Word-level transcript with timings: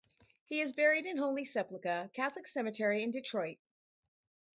He 0.45 0.61
is 0.61 0.73
buried 0.73 1.05
in 1.05 1.17
Holy 1.17 1.45
Sepulchre 1.45 2.09
Catholic 2.15 2.47
Cemetery 2.47 3.03
in 3.03 3.11
Detroit. 3.11 3.59